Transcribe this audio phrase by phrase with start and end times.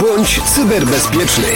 [0.00, 1.48] Bądź cyberbezpieczny.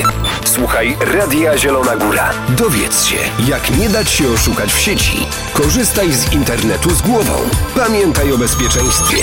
[0.44, 2.30] Słuchaj Radia Zielona Góra.
[2.48, 3.16] Dowiedz się,
[3.48, 5.26] jak nie dać się oszukać w sieci.
[5.52, 7.32] Korzystaj z internetu z głową.
[7.74, 9.16] Pamiętaj o bezpieczeństwie.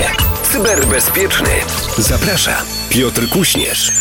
[0.52, 1.50] Cyberbezpieczny.
[1.98, 3.92] Zaprasza Piotr Kuśnierz.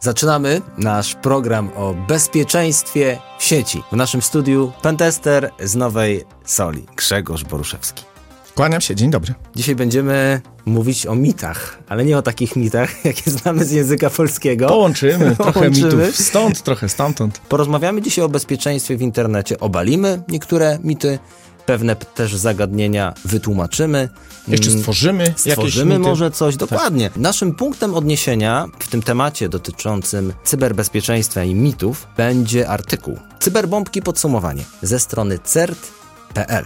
[0.00, 3.82] Zaczynamy nasz program o bezpieczeństwie w sieci.
[3.92, 8.15] W naszym studiu pentester z Nowej Soli, Grzegorz Boruszewski.
[8.56, 9.34] Kłaniam się, dzień dobry.
[9.56, 14.68] Dzisiaj będziemy mówić o mitach, ale nie o takich mitach, jakie znamy z języka polskiego.
[14.68, 15.96] Połączymy trochę Połączymy.
[15.96, 17.38] mitów stąd, trochę stamtąd.
[17.38, 19.60] Porozmawiamy dzisiaj o bezpieczeństwie w internecie.
[19.60, 21.18] Obalimy niektóre mity,
[21.66, 24.08] pewne też zagadnienia wytłumaczymy.
[24.48, 27.10] Jeszcze Mm, stworzymy, jakieś Stworzymy może coś, dokładnie.
[27.16, 35.00] Naszym punktem odniesienia w tym temacie dotyczącym cyberbezpieczeństwa i mitów będzie artykuł Cyberbombki podsumowanie ze
[35.00, 36.64] strony cert.pl.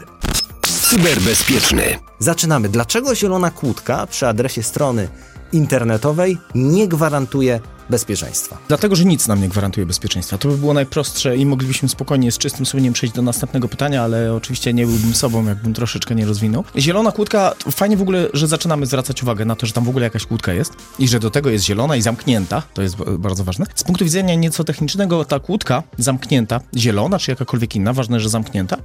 [0.91, 1.83] Cyberbezpieczny.
[2.19, 2.69] Zaczynamy.
[2.69, 5.09] Dlaczego zielona kłódka przy adresie strony
[5.53, 7.60] internetowej nie gwarantuje
[7.91, 8.59] bezpieczeństwa?
[8.69, 10.38] Dlatego, że nic nam nie gwarantuje bezpieczeństwa.
[10.38, 14.35] To by było najprostsze i moglibyśmy spokojnie z czystym sumieniem przejść do następnego pytania, ale
[14.35, 16.65] oczywiście nie byłbym sobą, jakbym troszeczkę nie rozwinął.
[16.79, 20.05] Zielona kłódka, fajnie w ogóle, że zaczynamy zwracać uwagę na to, że tam w ogóle
[20.05, 22.63] jakaś kłódka jest i że do tego jest zielona i zamknięta.
[22.74, 23.66] To jest bardzo ważne.
[23.74, 28.77] Z punktu widzenia nieco technicznego, ta kłódka zamknięta, zielona czy jakakolwiek inna, ważne, że zamknięta,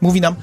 [0.00, 0.34] mówi nam,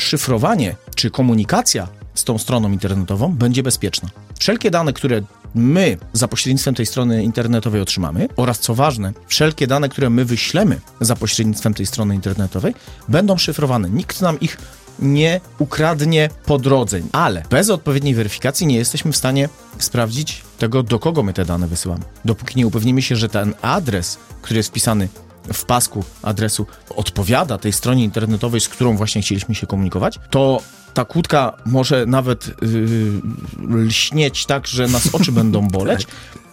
[0.00, 4.08] szyfrowanie czy komunikacja z tą stroną internetową będzie bezpieczna.
[4.38, 5.22] Wszelkie dane, które
[5.54, 10.80] my za pośrednictwem tej strony internetowej otrzymamy oraz co ważne, wszelkie dane, które my wyślemy
[11.00, 12.74] za pośrednictwem tej strony internetowej
[13.08, 13.90] będą szyfrowane.
[13.90, 14.56] Nikt nam ich
[14.98, 19.48] nie ukradnie po drodze, ale bez odpowiedniej weryfikacji nie jesteśmy w stanie
[19.78, 22.04] sprawdzić tego, do kogo my te dane wysyłamy.
[22.24, 25.08] Dopóki nie upewnimy się, że ten adres, który jest wpisany
[25.52, 30.62] w pasku adresu odpowiada tej stronie internetowej, z którą właśnie chcieliśmy się komunikować, to
[30.94, 36.06] ta kłódka może nawet yy, lśnieć tak, że nas oczy będą boleć,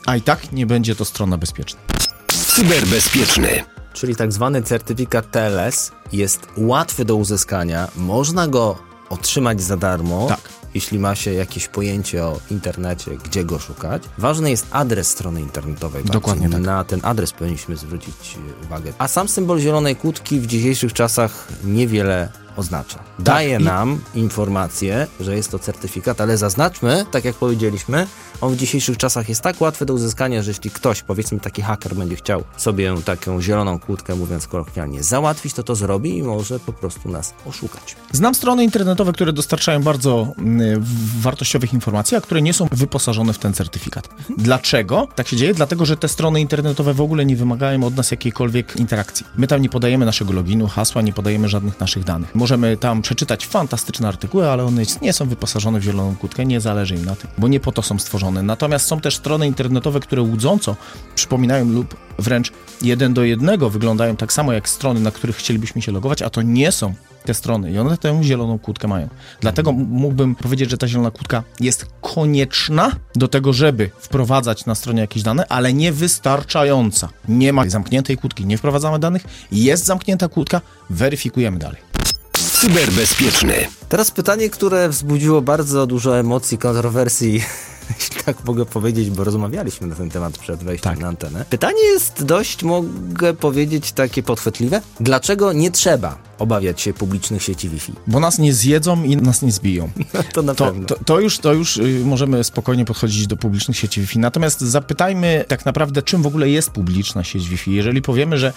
[0.05, 1.79] a i tak nie będzie to strona bezpieczna.
[2.27, 3.63] Cyberbezpieczny.
[3.93, 8.77] Czyli tak zwany certyfikat TLS jest łatwy do uzyskania, można go
[9.09, 10.27] otrzymać za darmo.
[10.27, 10.56] Tak.
[10.77, 14.03] Jeśli ma się jakieś pojęcie o internecie, gdzie go szukać.
[14.17, 16.03] Ważny jest adres strony internetowej.
[16.03, 16.61] Dokładnie tak.
[16.61, 18.93] Na ten adres powinniśmy zwrócić e, uwagę.
[18.97, 22.99] A sam symbol zielonej kłódki w dzisiejszych czasach niewiele oznacza.
[23.19, 28.07] Daje Tak, i- nam informację, że jest to certyfikat, ale zaznaczmy, tak jak powiedzieliśmy,
[28.41, 31.95] on w dzisiejszych czasach jest tak łatwy do uzyskania, że jeśli ktoś, powiedzmy taki haker,
[31.95, 36.73] będzie chciał sobie taką zieloną kłódkę, mówiąc kolokwialnie, załatwić, to to zrobi i może po
[36.73, 37.95] prostu nas oszukać.
[38.11, 40.33] Znam strony internetowe, które dostarczają bardzo
[40.79, 44.09] w- wartościowych informacji, a które nie są wyposażone w ten certyfikat.
[44.37, 45.53] Dlaczego tak się dzieje?
[45.53, 49.25] Dlatego, że te strony internetowe w ogóle nie wymagają od nas jakiejkolwiek interakcji.
[49.37, 52.35] My tam nie podajemy naszego loginu, hasła, nie podajemy żadnych naszych danych.
[52.47, 56.95] Możemy tam przeczytać fantastyczne artykuły, ale one nie są wyposażone w zieloną kłódkę, nie zależy
[56.95, 58.43] im na tym, bo nie po to są stworzone.
[58.43, 60.75] Natomiast są też strony internetowe, które łudząco
[61.15, 65.91] przypominają lub wręcz jeden do jednego wyglądają tak samo jak strony, na których chcielibyśmy się
[65.91, 66.93] logować, a to nie są
[67.25, 69.07] te strony i one tę zieloną kłódkę mają.
[69.41, 75.01] Dlatego mógłbym powiedzieć, że ta zielona kłódka jest konieczna do tego, żeby wprowadzać na stronie
[75.01, 77.09] jakieś dane, ale nie wystarczająca.
[77.27, 81.96] Nie ma zamkniętej kłódki, nie wprowadzamy danych, jest zamknięta kłódka, weryfikujemy dalej.
[82.57, 83.53] Cyberbezpieczny.
[83.89, 87.43] Teraz pytanie, które wzbudziło bardzo dużo emocji, kontrowersji,
[87.99, 90.99] jeśli tak mogę powiedzieć, bo rozmawialiśmy na ten temat przed wejściem Tak.
[90.99, 91.45] na antenę.
[91.49, 94.81] Pytanie jest dość, mogę powiedzieć, takie podchwytliwe.
[94.99, 97.93] Dlaczego nie trzeba obawiać się publicznych sieci Wi-Fi?
[98.07, 99.89] Bo nas nie zjedzą i nas nie zbiją.
[100.33, 100.85] To na To, pewno.
[100.85, 104.19] to, to już, to już y, możemy spokojnie podchodzić do publicznych sieci Wi-Fi.
[104.19, 107.71] Natomiast zapytajmy tak naprawdę, czym w ogóle jest publiczna sieć Wi-Fi.
[107.75, 108.53] Jeżeli powiemy, że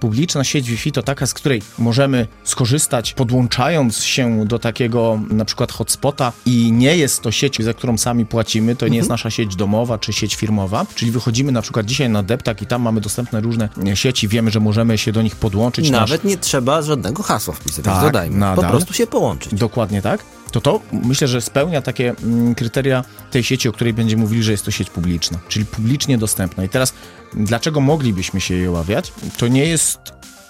[0.00, 5.72] publiczna sieć Wi-Fi to taka, z której możemy skorzystać podłączając się do takiego na przykład
[5.72, 9.56] hotspota i nie jest to sieć, za którą sami płacimy, to nie jest nasza sieć
[9.56, 13.40] domowa czy sieć firmowa, czyli wychodzimy na przykład dzisiaj na Deptak i tam mamy dostępne
[13.40, 15.90] różne sieci, wiemy, że możemy się do nich podłączyć.
[15.90, 18.34] nasz- Nawet nie trzeba żadnego hasła wpisywać, Tak, dodajmy.
[18.34, 18.70] Po nadal.
[18.70, 19.54] prostu się połączyć.
[19.54, 20.24] Dokładnie tak.
[20.50, 24.52] To to myślę, że spełnia takie mm, kryteria tej sieci, o której będziemy mówili, że
[24.52, 26.64] jest to sieć publiczna, czyli publicznie dostępna.
[26.64, 26.94] I teraz,
[27.34, 29.12] dlaczego moglibyśmy się jej obawiać?
[29.36, 29.98] To nie jest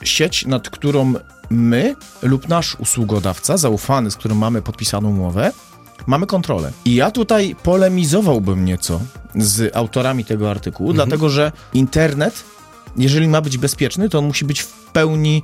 [0.03, 1.15] sieć, nad którą
[1.50, 5.53] my lub nasz usługodawca, zaufany, z którym mamy podpisaną umowę,
[6.06, 6.73] mamy kontrolę.
[6.85, 9.00] I ja tutaj polemizowałbym nieco
[9.35, 12.45] z autorami tego artykułu, dlatego że internet,
[12.97, 15.43] jeżeli ma być bezpieczny, to on musi być w pełni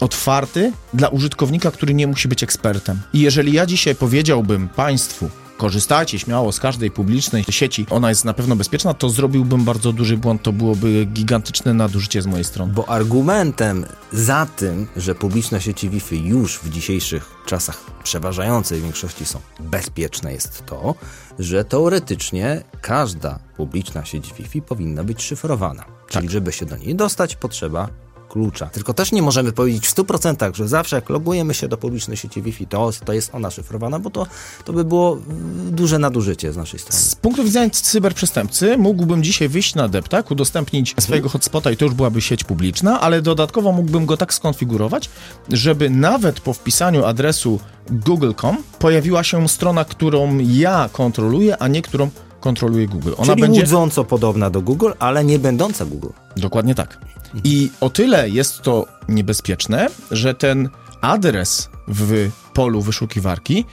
[0.00, 3.00] otwarty dla użytkownika, który nie musi być ekspertem.
[3.12, 8.34] I jeżeli ja dzisiaj powiedziałbym Państwu, korzystajcie śmiało z każdej publicznej sieci, ona jest na
[8.34, 12.72] pewno bezpieczna, to zrobiłbym bardzo duży błąd, to byłoby gigantyczne nadużycie z mojej strony.
[12.72, 19.40] Bo argumentem za tym, że publiczne sieci Wi-Fi już w dzisiejszych czasach przeważającej większości są
[19.60, 20.94] bezpieczne jest to,
[21.38, 25.84] że teoretycznie każda publiczna sieć Wi-Fi powinna być szyfrowana.
[26.08, 27.88] Czyli żeby się do niej dostać, potrzeba
[28.28, 28.66] klucza.
[28.66, 32.42] Tylko też nie możemy powiedzieć w 100%, że zawsze jak logujemy się do publicznej sieci
[32.42, 34.26] Wi-Fi, to, to jest ona szyfrowana, bo to,
[34.64, 37.00] to by było mm, duże nadużycie z naszej strony.
[37.00, 41.94] Z punktu widzenia cyberprzestępcy mógłbym dzisiaj wyjść na deptak, udostępnić swojego hotspota i to już
[41.94, 45.10] byłaby sieć publiczna, ale dodatkowo mógłbym go tak skonfigurować,
[45.48, 47.60] żeby nawet po wpisaniu adresu
[47.90, 53.12] google.com pojawiła się strona, którą ja kontroluję, a nie którą kontroluje Google.
[53.16, 56.08] Ona Czyli będzie łudząco podobna do Google, ale nie będąca Google.
[56.36, 56.98] Dokładnie tak.
[57.44, 60.68] I o tyle jest to niebezpieczne, że ten
[61.00, 63.64] adres w polu wyszukiwarki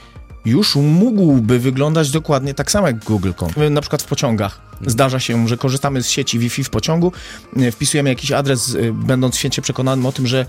[0.46, 3.50] już mógłby wyglądać dokładnie tak samo jak Google.com.
[3.70, 4.66] Na przykład w pociągach.
[4.86, 7.12] Zdarza się, że korzystamy z sieci Wi-Fi w pociągu,
[7.56, 10.46] e, wpisujemy jakiś adres, e, będąc święcie przekonanym o tym, że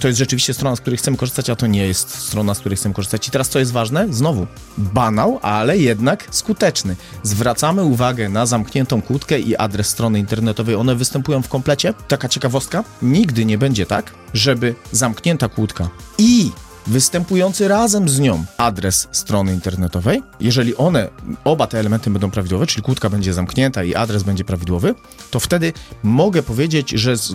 [0.00, 2.76] to jest rzeczywiście strona, z której chcemy korzystać, a to nie jest strona, z której
[2.76, 3.28] chcemy korzystać.
[3.28, 4.06] I teraz co jest ważne?
[4.10, 4.46] Znowu,
[4.78, 6.96] banał, ale jednak skuteczny.
[7.22, 10.74] Zwracamy uwagę na zamkniętą kłódkę i adres strony internetowej.
[10.74, 11.94] One występują w komplecie.
[12.08, 15.88] Taka ciekawostka, nigdy nie będzie tak, żeby zamknięta kłódka
[16.18, 16.50] i
[16.86, 20.22] występujący razem z nią adres strony internetowej.
[20.40, 21.08] Jeżeli one,
[21.44, 24.94] oba te elementy będą prawidłowe, czyli kłódka będzie zamknięta i adres będzie prawidłowy,
[25.30, 25.72] to wtedy
[26.02, 27.34] mogę powiedzieć, że z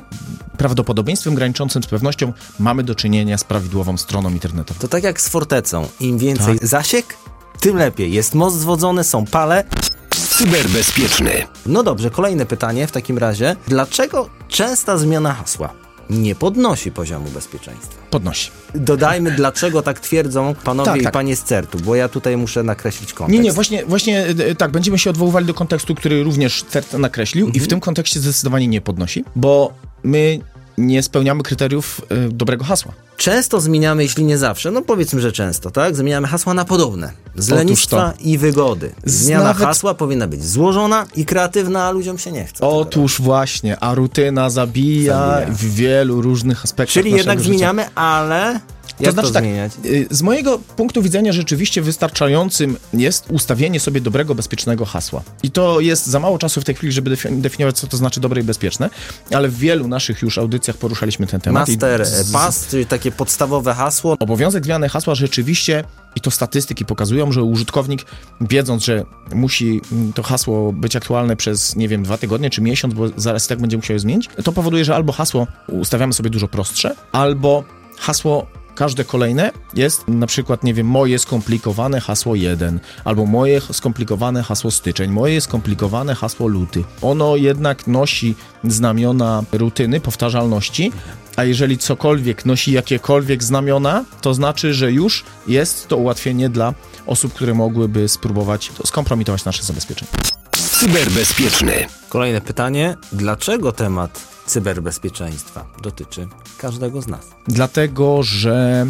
[0.58, 4.80] prawdopodobieństwem graniczącym z pewnością mamy do czynienia z prawidłową stroną internetową.
[4.80, 5.88] To tak jak z fortecą.
[6.00, 6.68] Im więcej tak.
[6.68, 7.18] zasiek,
[7.60, 8.14] tym lepiej.
[8.14, 9.64] Jest most zwodzony, są pale.
[10.10, 11.32] Cyberbezpieczny.
[11.66, 13.56] No dobrze, kolejne pytanie w takim razie.
[13.68, 15.89] Dlaczego częsta zmiana hasła?
[16.10, 18.02] Nie podnosi poziomu bezpieczeństwa.
[18.10, 18.52] Podnosi.
[18.76, 21.14] Dodajmy, dlaczego tak twierdzą panowie tak, i tak.
[21.14, 23.38] panie z CERT-u, bo ja tutaj muszę nakreślić kontekst.
[23.38, 27.46] Nie, nie, właśnie, właśnie e, tak, będziemy się odwoływali do kontekstu, który również CERT nakreślił
[27.46, 27.56] mhm.
[27.56, 27.70] i w mhm.
[27.70, 29.74] tym kontekście zdecydowanie nie podnosi, bo
[30.04, 30.40] my
[30.80, 32.92] nie spełniamy kryteriów y, dobrego hasła.
[33.18, 35.96] Często zmieniamy, jeśli nie zawsze, no powiedzmy, że często, tak?
[35.96, 37.12] Zmieniamy hasła na podobne.
[37.36, 38.92] Z lenistwa i wygody.
[39.06, 39.68] Zmiana Nawet...
[39.68, 42.68] hasła powinna być złożona i kreatywna, a ludziom się nie chce.
[42.68, 47.50] Otóż właśnie, a rutyna zabija, zabija, w wielu różnych aspektach Czyli jednak życia.
[47.50, 48.60] zmieniamy, ale
[49.00, 54.02] jak to znaczy to tak, y, z mojego punktu widzenia rzeczywiście wystarczającym jest ustawienie sobie
[54.02, 55.22] dobrego, bezpiecznego hasła.
[55.44, 58.42] I to jest za mało czasu w tej chwili, żeby definiować, co to znaczy dobre
[58.42, 58.90] i bezpieczne,
[59.32, 61.68] ale w wielu naszych już audycjach poruszaliśmy ten temat.
[61.68, 62.32] Master z...
[62.32, 64.16] pass, czyli takie podstawowe hasło.
[64.20, 65.84] Obowiązek zmiany hasła rzeczywiście
[66.16, 68.06] i to statystyki pokazują, że użytkownik,
[68.42, 69.04] wiedząc, że
[69.34, 73.48] musi mm, to hasło być aktualne przez, nie wiem, dwa tygodnie czy miesiąc, bo zaraz
[73.48, 77.64] tak będzie musiał je zmienić, to powoduje, że albo hasło ustawiamy sobie dużo prostsze, albo
[77.98, 78.48] hasło
[78.80, 84.72] każde kolejne jest na przykład, nie wiem, moje skomplikowane hasło 1, albo moje skomplikowane hasło
[84.72, 86.84] styczeń, moje skomplikowane hasło luty.
[87.02, 90.92] Ono jednak nosi znamiona rutyny, powtarzalności,
[91.36, 96.74] a jeżeli cokolwiek nosi jakiekolwiek znamiona, to znaczy, że już jest to ułatwienie dla
[97.06, 100.39] osób, które mogłyby spróbować skompromitować nasze zabezpieczenie.
[100.80, 101.74] Cyberbezpieczny.
[102.10, 102.98] Kolejne pytanie.
[103.12, 106.28] Dlaczego temat cyberbezpieczeństwa dotyczy
[106.58, 107.28] każdego z nas?
[107.48, 108.86] Dlatego, że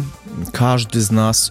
[0.52, 1.50] każdy z nas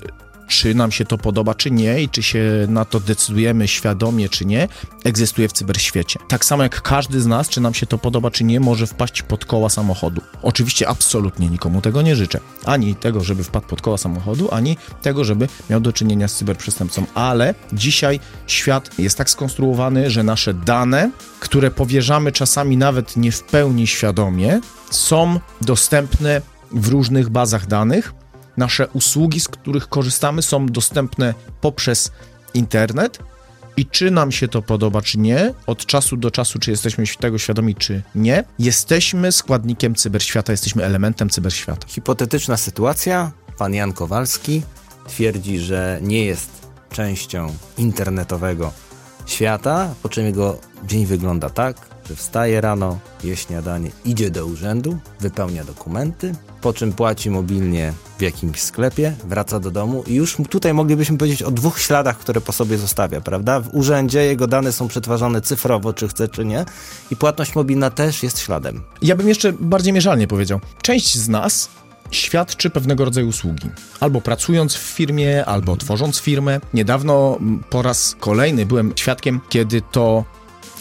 [0.49, 4.45] czy nam się to podoba, czy nie, i czy się na to decydujemy świadomie, czy
[4.45, 4.67] nie,
[5.03, 6.19] egzystuje w cyberświecie.
[6.27, 9.21] Tak samo jak każdy z nas, czy nam się to podoba, czy nie, może wpaść
[9.21, 10.21] pod koła samochodu.
[10.41, 12.39] Oczywiście absolutnie nikomu tego nie życzę.
[12.65, 17.05] Ani tego, żeby wpadł pod koła samochodu, ani tego, żeby miał do czynienia z cyberprzestępcą.
[17.15, 23.43] Ale dzisiaj świat jest tak skonstruowany, że nasze dane, które powierzamy czasami nawet nie w
[23.43, 28.13] pełni świadomie, są dostępne w różnych bazach danych,
[28.59, 32.11] Nasze usługi, z których korzystamy, są dostępne poprzez
[32.53, 33.19] internet.
[33.77, 37.37] I czy nam się to podoba, czy nie, od czasu do czasu, czy jesteśmy tego
[37.37, 41.87] świadomi, czy nie, jesteśmy składnikiem cyberświata, jesteśmy elementem cyberświata.
[41.87, 43.31] Hipotetyczna sytuacja.
[43.57, 44.61] Pan Jan Kowalski
[45.07, 46.49] twierdzi, że nie jest
[46.91, 48.71] częścią internetowego
[49.25, 55.63] świata, po czym jego dzień wygląda tak, wstaje rano, je śniadanie, idzie do urzędu, wypełnia
[55.63, 61.17] dokumenty, po czym płaci mobilnie w jakimś sklepie, wraca do domu i już tutaj moglibyśmy
[61.17, 63.59] powiedzieć o dwóch śladach, które po sobie zostawia, prawda?
[63.59, 66.65] W urzędzie jego dane są przetwarzane cyfrowo, czy chce, czy nie
[67.11, 68.83] i płatność mobilna też jest śladem.
[69.01, 70.59] Ja bym jeszcze bardziej mierzalnie powiedział.
[70.81, 71.69] Część z nas
[72.11, 73.69] świadczy pewnego rodzaju usługi.
[73.99, 76.59] Albo pracując w firmie, albo tworząc firmę.
[76.73, 77.39] Niedawno
[77.69, 80.23] po raz kolejny byłem świadkiem, kiedy to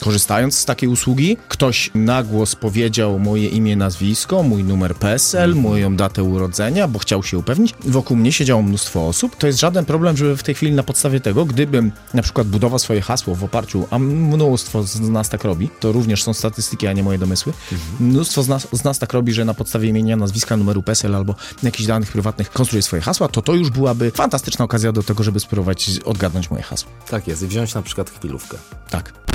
[0.00, 5.96] korzystając z takiej usługi, ktoś na głos powiedział moje imię, nazwisko, mój numer PESEL, moją
[5.96, 7.74] datę urodzenia, bo chciał się upewnić.
[7.84, 9.36] Wokół mnie siedziało mnóstwo osób.
[9.36, 12.78] To jest żaden problem, żeby w tej chwili na podstawie tego, gdybym na przykład budował
[12.78, 16.92] swoje hasło w oparciu, a mnóstwo z nas tak robi, to również są statystyki, a
[16.92, 17.52] nie moje domysły.
[18.00, 21.34] Mnóstwo z nas, z nas tak robi, że na podstawie imienia, nazwiska, numeru PESEL albo
[21.62, 25.40] jakichś danych prywatnych konstruuje swoje hasła, to to już byłaby fantastyczna okazja do tego, żeby
[25.40, 26.90] spróbować odgadnąć moje hasło.
[27.10, 28.56] Tak jest, i wziąć na przykład chwilówkę.
[28.90, 29.27] Tak.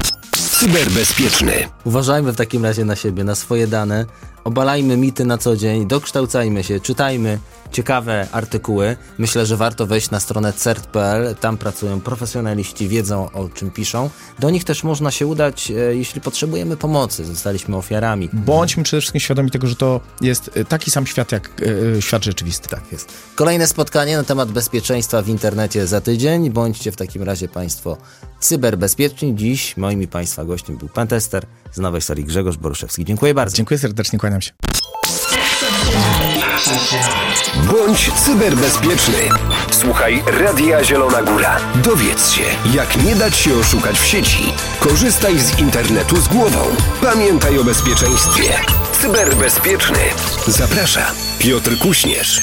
[0.64, 1.54] Cyberbezpieczny.
[1.84, 4.06] Uważajmy w takim razie na siebie, na swoje dane,
[4.44, 7.40] obalajmy mity na co dzień, dokształcajmy się, czytajmy
[7.74, 8.98] ciekawe artykuły.
[9.18, 14.10] Myślę, że warto wejść na stronę cert.pl, tam pracują profesjonaliści, wiedzą o czym piszą.
[14.40, 18.30] Do nich też można się udać, e, jeśli potrzebujemy pomocy, zostaliśmy ofiarami.
[18.34, 21.50] Bądźmy przede wszystkim świadomi tego, że to jest e, taki sam świat jak
[21.98, 22.70] e, świat rzeczywisty.
[22.70, 23.14] Tak jest.
[23.36, 26.50] Kolejne spotkanie na temat bezpieczeństwa w internecie za tydzień.
[26.50, 27.98] Bądźcie w takim razie Państwo
[28.40, 29.36] cyberbezpieczni.
[29.36, 33.06] Dziś moim i Państwa gościem był pentester z Nowej Sali Grzegorz Boruszewski.
[33.06, 33.58] Dziękuję bardzo.
[33.58, 34.52] Dziękuję serdecznie, kłaniam się.
[37.72, 39.30] Bądź cyberbezpieczny.
[39.72, 41.58] Słuchaj Radia Zielona Góra.
[41.76, 44.54] Dowiedz się, jak nie dać się oszukać w sieci.
[44.80, 46.60] Korzystaj z internetu z głową.
[47.02, 48.44] Pamiętaj o bezpieczeństwie.
[49.02, 50.00] Cyberbezpieczny.
[50.48, 52.42] Zaprasza Piotr Kuśnierz.